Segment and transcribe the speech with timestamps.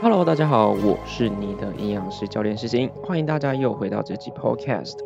[0.00, 4.98] Hello，大家好，我是你的营养师教练诗欣，欢迎大家又回到这期 Podcast。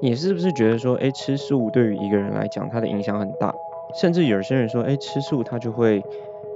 [0.00, 3.54] 你是不是觉得说，哎，吃素对于一个人来讲，它的影响很大？
[4.00, 6.02] 甚至有些人说，哎，吃素他就会，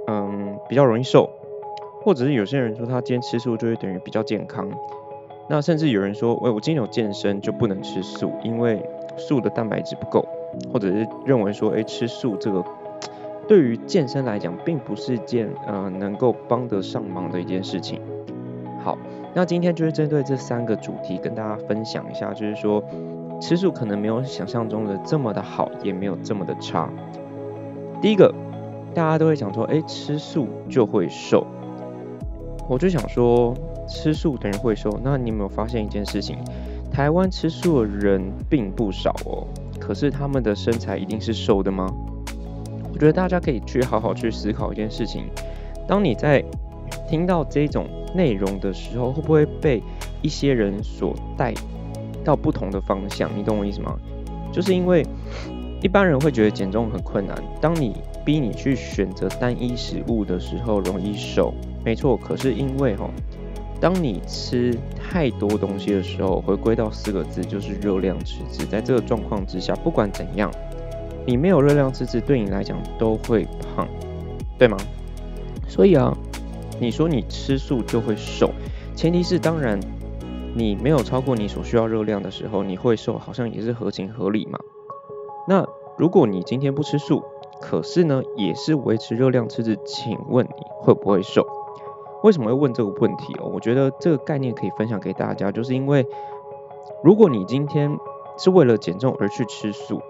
[0.07, 1.29] 嗯，比较容易瘦，
[2.03, 4.69] 或者是有些人说，他今天吃素就会等于比较健康。
[5.49, 8.83] 那甚至有人说，喂，我今天有健身就不能吃素，因为
[9.17, 10.25] 素的蛋白质不够，
[10.71, 12.63] 或者是认为说，哎，吃素这个。
[13.49, 17.99] 对于健身来讲，并不是件呃能够帮得上忙的一件事情。
[18.83, 18.95] 好，
[19.33, 22.83] 那今天就是针对这三个主题跟大家分享一下，就是说
[23.41, 26.87] 吃素可能没有想象中的这么的好，也没有这么的差。
[27.99, 28.31] 第一个，
[28.93, 31.43] 大家都会讲说，哎，吃素就会瘦。
[32.69, 33.51] 我就想说，
[33.87, 36.37] 吃素等于会瘦，那你有没有发现一件事情？
[36.91, 39.47] 台湾吃素的人并不少哦，
[39.79, 41.91] 可是他们的身材一定是瘦的吗？
[42.99, 45.23] 我觉得大家可以去好好去思考一件事情：
[45.87, 46.43] 当你在
[47.07, 49.81] 听到这种内容的时候，会不会被
[50.21, 51.53] 一些人所带
[52.25, 53.31] 到不同的方向？
[53.37, 53.95] 你懂我意思吗？
[54.51, 55.05] 就是因为
[55.81, 61.53] 一般人会觉得减重很困难，当你逼你去选择单一食物的时候，容易瘦。
[61.85, 63.09] 没错，可是因为哈，
[63.79, 68.65] 当你吃太多东西的时候，回归到四个字，就是热量赤字。
[68.65, 70.51] 在这个状况之下，不管怎样。
[71.29, 73.87] 你没有热量赤字，对你来讲都会胖，
[74.57, 74.75] 对吗？
[75.67, 76.11] 所以啊，
[76.79, 78.49] 你说你吃素就会瘦，
[78.95, 79.79] 前提是当然
[80.55, 84.57] 你没有超过你所需要热量的时候，你会瘦，好像也是合情合理嘛。
[85.47, 85.67] 那
[85.99, 87.21] 如果你今天不吃素，
[87.61, 91.45] 可是呢也是维持热量赤字，请问你会不会瘦？
[92.23, 93.51] 为什么会问这个问题哦？
[93.53, 96.03] 我觉得这个概念可以分享给大家，就是因为
[97.03, 97.95] 如果你今天
[98.39, 100.01] 是为了减重而去吃素。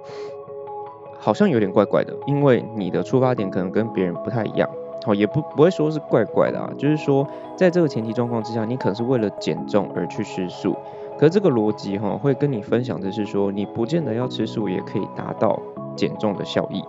[1.20, 4.70] 好像有点怪怪的，因为你的出发点可能跟别人不太一样，
[5.06, 10.76] 好，也不不会说是怪怪的啊，就是说在这个前提状况之下，你可能是为了减重而去吃素，
[11.18, 15.60] 可是这个逻辑哈会跟你分享的是说，你不见得要吃素也可以达到
[15.96, 16.82] 减重的效益。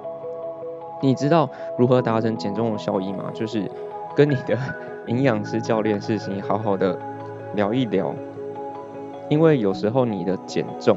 [1.02, 3.30] 你知道如何达成减重的效益吗？
[3.34, 3.68] 就是
[4.14, 4.56] 跟你的
[5.06, 6.96] 营养师教练事情好好的
[7.54, 8.14] 聊一聊，
[9.28, 10.96] 因为有时候你的减重。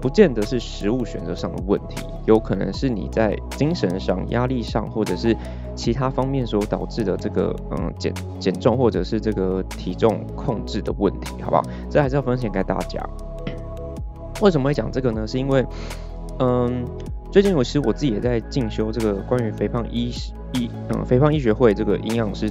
[0.00, 5.36] 不见得是食物选择上的问题，有可能是你在精神上、压力上，或者是
[5.74, 11.62] 其他方面所导致的这个嗯减减重，或者是这个体重控制的问题，好不好？
[11.90, 13.04] 这还是要分享给大家。
[14.40, 15.26] 为什么会讲这个呢？
[15.26, 15.66] 是因为
[16.38, 16.84] 嗯，
[17.32, 20.12] 最近我其实我自己也在进修这个关于肥胖医
[20.54, 22.48] 医嗯肥胖医学会这个营养师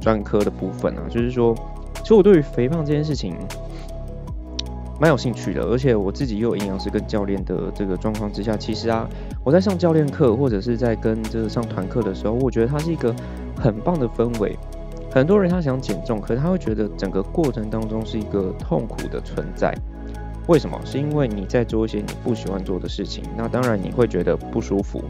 [0.00, 1.54] 专科的部分啊，就是说，
[2.02, 3.36] 其实我对于肥胖这件事情。
[5.00, 9.08] 蛮有兴趣的，而且我自己又有营养师跟教练的这个状况之下，其实啊，
[9.42, 13.14] 我在上教练课或者是在跟这个上团课的时候，我觉得它是一个
[13.60, 14.56] 很棒的氛围。
[15.12, 19.72] 很多人他想减重，可是他会觉得整个过程当中是一个痛苦的存在。
[20.48, 20.76] 为什么？
[20.84, 25.00] 是因为你在做一些你不喜欢做的事情，那当然你会觉得不舒服。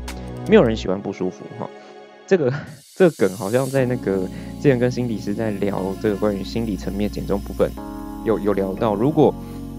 [0.46, 1.66] 没有人喜欢不舒服哈。
[2.26, 2.52] 这个
[2.94, 4.18] 这个梗好像在那个
[4.60, 7.70] 之前跟心理师在聊这个关于心理层面减重部分，
[8.26, 9.34] 有有聊到，如果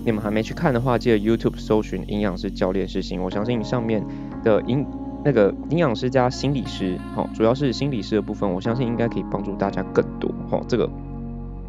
[0.06, 3.22] 你们还没去看的话，记得 YouTube 搜寻营养师教练师行。
[3.24, 4.06] 我相信上面
[4.44, 4.86] 的营
[5.26, 10.32] 那个营养师加心理师，好，主要是心理师的部分，我相信应该可以帮助大家更多。
[10.48, 10.88] 好，这个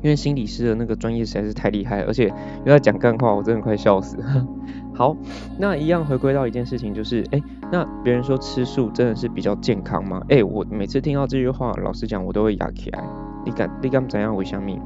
[0.02, 2.28] 因为心理师的那个专业实在是太厉害，而且
[2.66, 4.46] 又在讲干话，我真的快笑死了。
[4.94, 5.16] 好，
[5.58, 7.42] 那一样回归到一件事情，就是哎，
[7.72, 10.20] 那别人说吃素真的是比较健康吗？
[10.28, 13.02] 哎，我每次听到这句话，老实讲，我都会压起来。
[13.46, 14.78] 你敢你敢怎样为香蜜？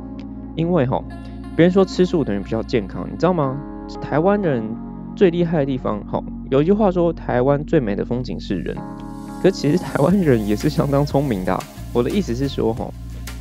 [0.55, 1.03] 因为哈。
[1.61, 3.55] 别人说吃素等于比较健康，你知道吗？
[4.01, 4.65] 台湾人
[5.15, 8.75] 最厉害的地方，好，有一句话说台湾最美的风景是人，
[9.43, 11.63] 可其实台湾人也是相当聪明的。
[11.93, 12.91] 我的意思是说，哈，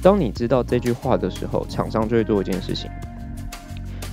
[0.02, 2.92] 当你知道这句话的时候，厂商就会做一件事情，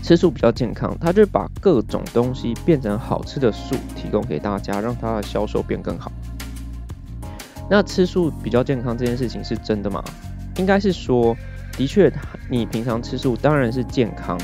[0.04, 6.12] 吃素比较健康，他就把各种东西变成好吃的素提供给大家，让它的销售变更好。
[7.68, 10.00] 那吃素比较健康这件事情是真的吗？
[10.58, 11.36] 应该是说。
[11.76, 12.12] 的确，
[12.48, 14.38] 你平常吃素当然是健康。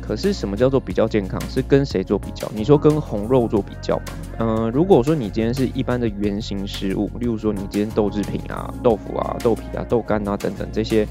[0.00, 1.40] 可是什么叫做比较健康？
[1.48, 2.50] 是跟谁做比较？
[2.52, 3.96] 你说跟红肉做比较？
[4.40, 11.06] 嗯，如果说你今天是一般的原型食物，例如说你今天豆制品啊、豆腐啊、豆皮啊、豆干啊等等这些，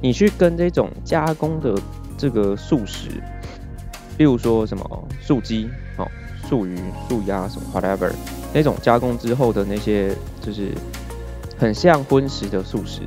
[0.00, 1.74] 你去跟这种加工的
[2.16, 3.08] 这个素食，
[4.16, 6.06] 例如说什么素鸡、哦
[6.48, 6.76] 素鱼、
[7.08, 8.10] 素鸭什么 whatever
[8.52, 10.68] 那种加工之后的那些，就是
[11.58, 13.02] 很像荤食的素食。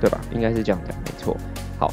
[0.00, 0.20] 对吧？
[0.32, 1.36] 应该是这样的，没错。
[1.78, 1.92] 好，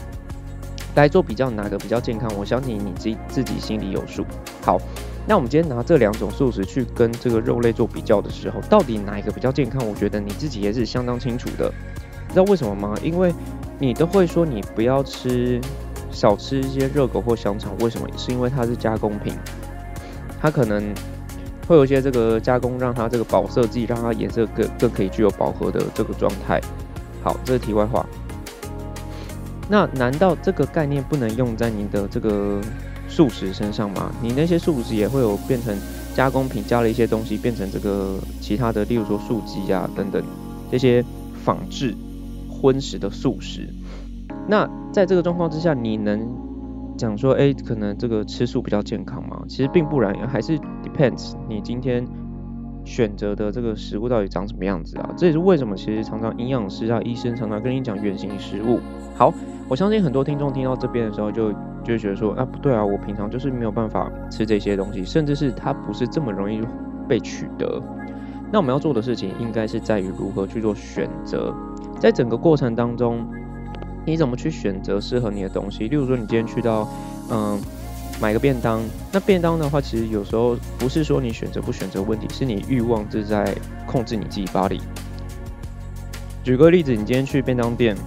[0.95, 2.29] 来做比较，哪个比较健康？
[2.37, 4.25] 我相信你自自己心里有数。
[4.61, 4.79] 好，
[5.27, 9.81] 那我们今天拿这两种素食去跟这个肉类做比较的时候，到底哪一个比较健康？
[9.87, 11.71] 我觉得你自己也是相当清楚的。
[12.29, 12.95] 知道为什么吗？
[13.03, 13.33] 因为
[13.77, 15.61] 你都会说你不要吃，
[16.11, 18.07] 少吃一些热狗或香肠，为什么？
[18.17, 19.33] 是因为它是加工品，
[20.41, 20.93] 它可能
[21.67, 26.59] 会有一些这个加工，让它这个保色剂，让它颜色更更可以具有饱和的这个状态。
[27.23, 28.05] 好，这是题外话。
[29.69, 32.59] 那难道这个概念不能用在你的这个
[33.07, 34.11] 素食身上吗？
[34.21, 35.73] 你那些素食也会有变成
[36.13, 40.21] 加工品，加了一些东西变成这个其他的，例如说素鸡啊等等
[40.69, 41.03] 这些
[41.45, 41.95] 仿制
[42.49, 43.69] 荤食的素食。
[44.47, 46.27] 那在这个状况之下，你能
[46.97, 49.41] 讲说，哎，可能这个吃素比较健康吗？
[49.47, 52.05] 其实并不然，还是 depends 你今天。
[52.85, 55.09] 选择的这个食物到底长什么样子啊？
[55.17, 58.79] 这也是为什么其实常常营养师啊、医生常常跟你讲原型食物。
[59.15, 59.33] 好，
[59.69, 61.51] 我相信很多听众听到这边的时候，就
[61.83, 66.61] 就觉得说，啊不对啊，我平常就是没有办法吃这些东西，甚至是它不是这么容易
[67.07, 67.81] 被取得。
[68.51, 71.53] 那我们要做的事情，应该是在于如何去做选择，
[71.99, 73.25] 在整个过程当中，
[74.05, 75.87] 你怎么去选择适合你的东西？
[75.87, 76.87] 例如说，你今天去到，
[77.31, 77.59] 嗯。
[78.21, 78.81] 买个便当，
[79.11, 83.53] 那便当的话，其实有时候不是说你选择不选择问题，是你欲望是在
[83.85, 84.81] 控制你自己发力。
[86.43, 87.97] 举个例子，你今天去便当店，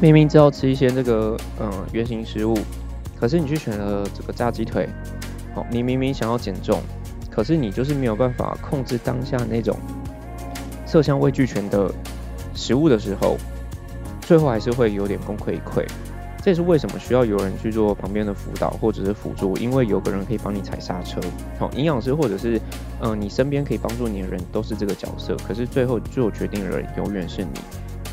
[0.00, 2.58] 明明知道吃一些这个嗯原形食物，
[3.18, 4.88] 可是你去选了这个炸鸡腿，
[5.54, 6.82] 好，你明明想要减重，
[7.30, 9.78] 可是你就是没有办法控制当下那种
[10.84, 11.90] 色香味俱全的
[12.54, 13.38] 食物的时候，
[14.20, 15.86] 最后还是会有点功亏一篑。
[16.42, 21.20] 这也是为什么需要有人去做旁边的辅导或者是辅助，因为有个人可以帮你踩刹车。
[21.56, 22.60] 好，营养师或者是
[23.00, 27.60] 嗯你身边可以帮助你的人都是这个角色，可是最后做决定的人永远是你。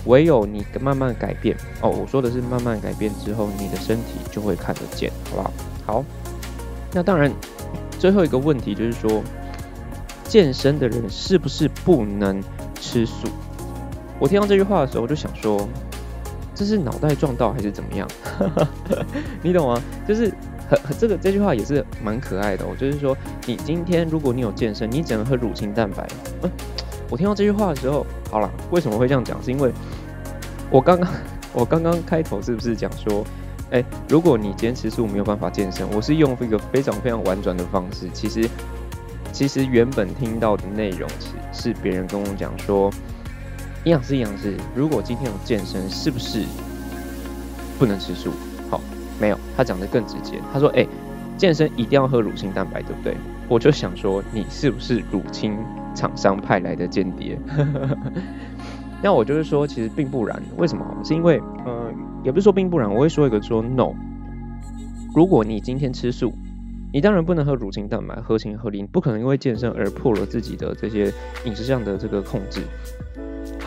[0.05, 5.51] 唯有你慢慢改变哦，我说的是慢慢改变之后，你的身体就会看得见，好不好？
[5.85, 6.05] 好，
[6.93, 7.31] 那当然
[7.97, 9.23] 最后一个问题就是说，
[10.23, 12.41] 健身的人是不是不能
[12.79, 13.27] 吃素？
[14.19, 15.67] 我听到这句话的时候，我就想说。
[16.59, 18.05] 这是脑袋撞到还是怎么样？
[19.41, 19.81] 你懂吗？
[20.05, 20.29] 就是
[20.67, 22.67] 很这个这句话也是蛮可爱的。
[22.67, 23.15] 我就是说，
[23.45, 26.05] 你今天如果你有健身，你只能喝乳清蛋白。
[26.41, 26.51] 嗯，
[27.09, 29.41] 我听到这句话的时候，好了，为什么会这样讲？
[29.41, 29.71] 是因为
[30.69, 31.09] 我刚刚
[31.53, 33.23] 我刚刚开头是不是讲说，
[33.71, 38.09] 哎，如果你坚持素没有办法健身，我是用一个非常非常婉转的方式。
[38.11, 38.49] 其实
[39.31, 41.09] 其实原本听到的内容
[41.53, 42.91] 是是别人跟我讲说。
[43.85, 46.43] 营养师，营养师，如果今天有健身，是不是
[47.77, 48.31] 不能吃素？
[48.69, 48.81] 好，
[49.19, 50.39] 没有，他讲的更直接。
[50.51, 50.85] 他说：“哎，
[51.37, 53.15] 健身一定要喝乳清蛋白，对不对？”
[53.47, 55.57] 我就想说，你是不是乳清
[55.95, 57.39] 厂商派来的间谍？
[59.01, 60.41] 那我就是说，其实并不然。
[60.57, 60.85] 为什么？
[61.03, 61.89] 是因为，呃，
[62.21, 62.93] 也不是说并不然。
[62.93, 63.93] 我会说一个说，no。
[65.15, 66.33] 如果你今天吃素，
[66.91, 71.11] 你当然不能喝乳清蛋白，合情合理，不可能因为健身而破了自己的这些
[71.45, 72.61] 饮食上的这个控制。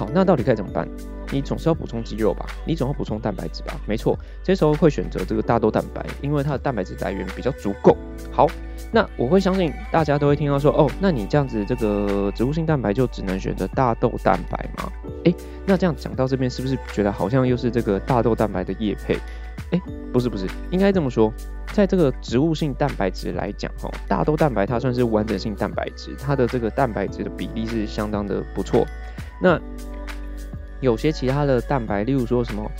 [0.02, 0.88] 好，那到底该怎么办？
[1.30, 3.80] 你总是要补充肌肉吧，你总要补充蛋白质吧？
[3.86, 7.96] 没错，这时候会选择这个大豆蛋白，因为它的蛋白质来源比较足够。
[8.32, 8.48] 好，
[8.90, 14.90] 那我会相信大家都会听到说，哦，那你这样子这个植物性蛋白就只能选择大豆蛋白吗？
[15.22, 15.32] 诶，
[15.64, 19.16] 那这样讲到这边，是不是觉得好像又是这个大豆蛋白的叶配？
[19.70, 19.80] 诶，
[20.12, 21.32] 不是不是，应该这么说，
[21.72, 28.84] 在这个植物性蛋白质来讲，哈，大豆蛋白它算是完整性蛋白质，它的这个蛋白质的比例是相当的不错。
[29.42, 29.60] 那
[30.80, 32.70] 有些其他的蛋白，例如说什么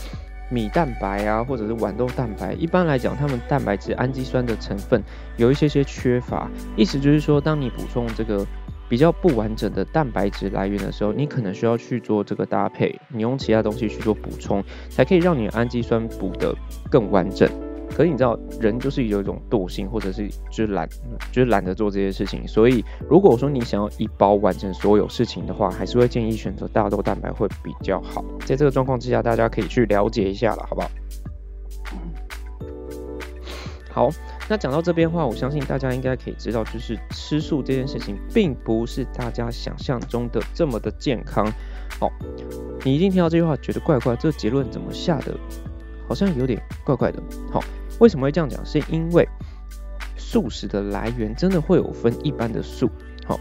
[0.48, 5.02] 米蛋白啊，或者是豌豆蛋白，一般来讲，它们蛋白质氨基酸的成分
[5.36, 6.48] 有一些些缺乏。
[6.76, 8.46] 意思就是说，当你补充这个
[8.88, 16.54] 比较不完整的蛋白质来源的时候，你可能需要去做这个搭配，你用其他东西去做补充，才可以让你的氨基酸补得
[16.90, 17.50] 更完整。
[17.94, 20.88] 可是你知道，人就是有一种惰性，或者是就是懒，
[21.30, 22.48] 就是懒得做这些事情。
[22.48, 28.24] 所以，如果说你想要一包完成所有事情的话，还是会建议选择大豆蛋白会比较好。
[28.46, 30.90] 在这个状况之下，大家可以去了解一下了，好不好？
[33.92, 34.08] 好，
[34.48, 41.46] 那讲到这边的话，我相信大家应该可以知道，就是吃素这件事情，并不是大家想象中的这么的健康。
[42.00, 42.10] 好，
[42.84, 45.36] 你一定听到这句话，觉得怪怪，这结论怎么下的？
[46.08, 47.22] 好像有点怪怪的。
[47.50, 47.62] 好。
[48.02, 48.66] 为什么会这样讲？
[48.66, 49.28] 是因为
[50.16, 52.90] 素食的来源真的会有分一般的素，
[53.24, 53.38] 好，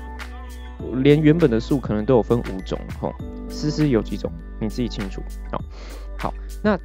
[1.02, 3.12] 连原本的素可能都有分五种，哈，
[3.50, 5.20] 丝丝有几种，你自己清楚，
[5.52, 5.60] 好，
[6.16, 6.78] 好，那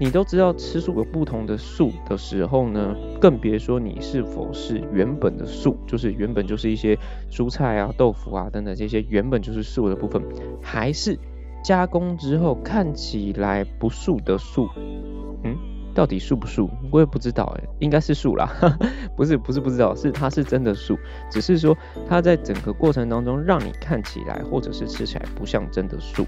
[0.00, 6.98] 你都知道吃素有不同的素的时候呢，更别说你是否是原本的素，就是原本就是一些
[7.30, 10.22] 蔬菜啊、豆腐啊等等这些原本就是素的部分，
[10.62, 11.18] 还是
[11.62, 14.70] 加工之后看起来不素的素，
[15.44, 15.75] 嗯？
[15.96, 18.46] 到底素不素，我也不知道哎，应该是素啦，
[19.16, 20.98] 不是不是不知道，是它是真的素，
[21.30, 21.74] 只是说
[22.06, 26.26] 它在整个过程当中让你看起来或者是吃起来不像真的素。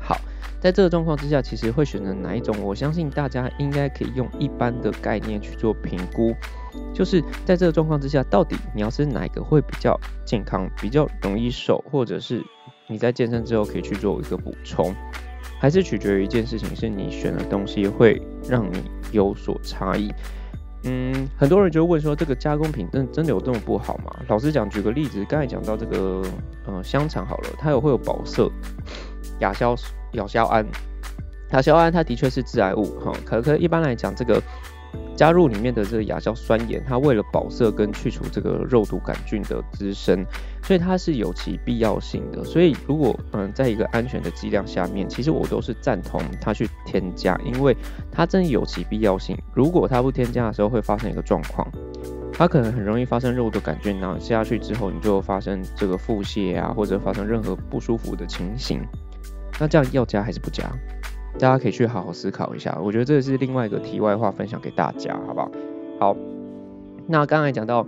[0.00, 0.16] 好，
[0.60, 2.52] 在这个状况之下，其实会选择哪一种？
[2.62, 6.34] 我相信大家应该可以用一般的概念去做评估，
[6.92, 12.42] 就是在这个状况之下，到底你要吃哪一个会比较健康、比较容易瘦，或者是
[12.88, 14.92] 你在健身之后可以去做一个补充，
[15.64, 20.12] 还是取决于一件事情，是你选的东西会让你有所差异。
[20.82, 24.14] 嗯，很多人就问说，这个加工品真真的有这么不好吗？
[24.28, 26.22] 老实讲，举个例子，刚才讲到这个，
[26.66, 28.50] 呃，香肠好了，它有会有保色、
[29.40, 29.74] 亚硝、
[30.12, 30.66] 亚硝胺，
[31.52, 34.38] 亚硝胺它的确是致癌物，哈，可可一般来讲这个。
[35.16, 40.24] 加入里面的这个亚硝酸盐，它为了保色跟去除这个肉毒杆菌的滋生，
[40.62, 42.44] 所以它是有其必要性的。
[42.44, 47.76] 所以如果嗯，在一个安全的剂量下面，其实我都是赞同它去添加，因为
[48.10, 49.36] 它真有其必要性。
[49.54, 51.66] 如果它不添加的时候，会发生一个状况，
[52.32, 58.80] 它可能很容易发生肉毒杆菌，然后下去之后，你就发生这个腹泻啊，或者发生任何不舒服的情形。
[59.60, 60.64] 那这样要加还是不加？
[61.38, 65.50] 大家可以去好好思考一下，我觉得这是另外一个题外话，分享给大家，好不好？
[65.98, 66.16] 好，
[67.06, 67.86] 那刚才讲到，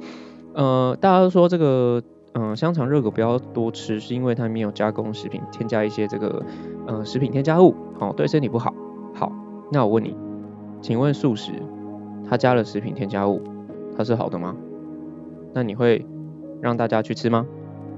[0.55, 2.03] 呃，大家都说这个，
[2.35, 6.43] 嗯，香肠、热狗不要多吃，是因为它没有加工食品，添加一些这个，
[6.87, 8.75] 嗯，食品添加物，好，对身体不好。
[9.15, 9.33] 好，
[9.73, 10.17] 那我问你，
[10.83, 11.53] 请问素食，
[12.29, 13.41] 它加了食品添加物，
[13.97, 14.55] 它是好的吗？
[15.55, 16.05] 那你会
[16.61, 17.47] 让大家去吃吗？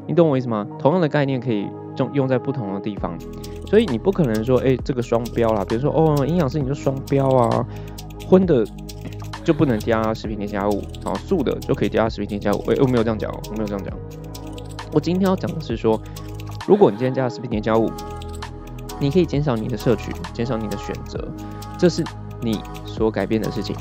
[0.07, 0.67] 你懂我意思吗？
[0.78, 1.67] 同样的概念可以
[2.12, 3.19] 用在不同的地方。
[3.67, 7.67] 所以你不可能说，哎，这个双标啦，比如说，哦，营养师你就双标啊，
[8.26, 8.64] 荤的
[9.45, 12.64] 就不能加食品添加物，然后素的就可以加食品添加物。
[12.71, 13.95] 哎，我没有这样讲，我没有这样讲。
[14.93, 16.00] 我今天要讲的是说，
[16.67, 17.90] 如果你今天加了食品添加物，
[18.99, 21.28] 你可以减少你的摄取，减少你的选择，
[21.78, 22.02] 这是
[22.40, 23.76] 你所改变的事情。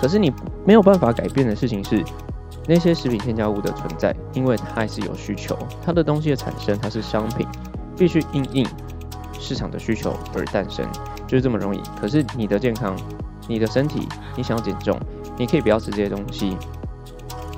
[0.00, 0.32] 可是你
[0.64, 2.02] 没有办法改变的事情是，
[2.68, 7.46] 那些食品添加物的存在，因为它还是有需求，它的东西的产生，它是商品，
[7.96, 8.66] 必须应应。
[9.38, 10.84] 市场的需求而诞生，
[11.26, 11.80] 就是这么容易。
[12.00, 12.96] 可是你的健康、
[13.46, 14.98] 你的身体，你想要减重，
[15.36, 16.56] 你可以不要吃这些东西。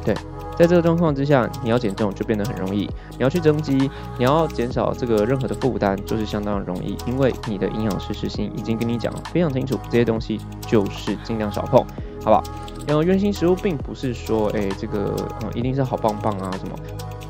[0.05, 0.13] 对，
[0.59, 2.81] 在这个状况之下，你要减重就变得很容易。
[3.13, 6.99] 你要去增肌，你要减少这个任何的负担，就是相当容易。
[7.07, 11.87] 因为你的营养师实心已经跟你讲非常清楚，这些东西就是尽量少碰，
[12.23, 12.43] 好不好？
[12.87, 16.75] 然后原型食物并不是说，哎，这个嗯一定是好棒棒啊什么。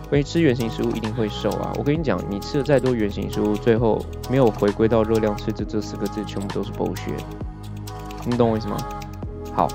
[0.09, 1.71] 所以吃原形食物一定会瘦啊！
[1.77, 7.13] 我跟你讲，你吃了再多原形食物，最后没有回归到热量赤字这四个字，全部都是剥削。
[8.25, 8.79] 你懂我意思吗？
[9.53, 9.69] 好，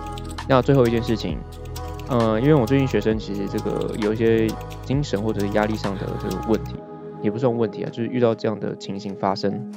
[0.50, 1.38] 那最后一件事情，
[2.10, 4.48] 嗯，因为我最近学生其实这个有一些
[4.84, 6.74] 精神或者是压力上的这个问题，
[7.22, 9.72] 也不算问题啊，就是遇到这样的情形发生。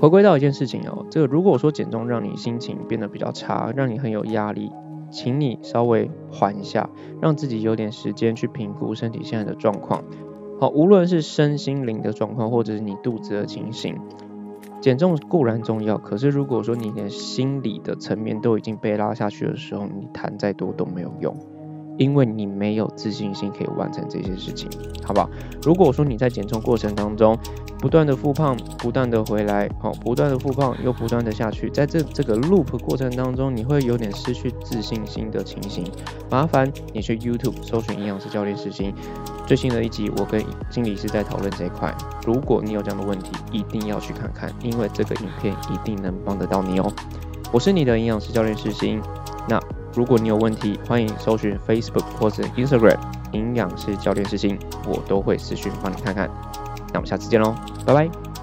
[0.00, 4.70] 回归到一件事情哦，这个如果说减重让你心情变得比较差，让你很有压力。
[5.10, 10.02] 请你稍微缓一下，让自己有点时间去评估身体现在的状况。
[10.58, 13.96] 好，无论是身心灵的状况，或者是你肚子的情形，
[14.80, 21.36] 减重固然重要，可是如果说你连心理的层面都已经被拉下去的时候，你谈再多都没有用。
[21.96, 24.68] 因为你没有自信心可以完成这些事情，
[25.04, 25.28] 好不好？
[25.62, 27.38] 如果说你在减重过程当中
[27.78, 35.84] 不断的复胖，不断的回来，哦，不断的复胖又不断的下去，在这这个 loop 过程当中，你会有点失去自信心的情形。
[36.30, 38.92] 麻烦你去 YouTube 搜寻营养师教练实心
[39.46, 41.94] 最新的一集，我跟经理师在讨论这一块。
[42.26, 46.92] 如果你有这样的问题，一定要去看看，因为这个影片一定能帮得到你哦。
[47.52, 49.00] 我是你的营养师教练实心，
[49.48, 49.60] 那。
[49.94, 52.98] 如果你有问题，欢迎搜寻 Facebook 或者 Instagram
[53.32, 56.28] 营养师教练私信，我都会私讯帮你看看。
[56.92, 57.54] 那我们下次见喽，
[57.86, 58.33] 拜拜。